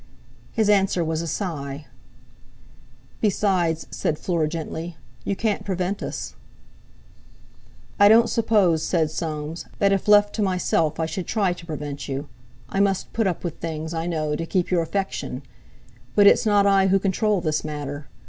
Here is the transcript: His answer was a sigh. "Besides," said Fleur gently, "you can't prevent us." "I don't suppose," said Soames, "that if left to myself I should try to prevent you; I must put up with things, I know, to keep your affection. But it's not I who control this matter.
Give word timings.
His 0.51 0.67
answer 0.67 1.05
was 1.05 1.21
a 1.21 1.27
sigh. 1.27 1.85
"Besides," 3.19 3.85
said 3.91 4.17
Fleur 4.17 4.47
gently, 4.47 4.97
"you 5.25 5.35
can't 5.35 5.63
prevent 5.63 6.01
us." 6.01 6.33
"I 7.99 8.09
don't 8.09 8.27
suppose," 8.27 8.81
said 8.81 9.11
Soames, 9.11 9.67
"that 9.77 9.91
if 9.91 10.07
left 10.07 10.33
to 10.33 10.41
myself 10.41 10.99
I 10.99 11.05
should 11.05 11.27
try 11.27 11.53
to 11.53 11.65
prevent 11.67 12.07
you; 12.07 12.27
I 12.67 12.79
must 12.79 13.13
put 13.13 13.27
up 13.27 13.43
with 13.43 13.59
things, 13.59 13.93
I 13.93 14.07
know, 14.07 14.35
to 14.35 14.45
keep 14.47 14.71
your 14.71 14.81
affection. 14.81 15.43
But 16.15 16.25
it's 16.25 16.47
not 16.47 16.65
I 16.65 16.87
who 16.87 16.97
control 16.97 17.39
this 17.39 17.63
matter. 17.63 18.07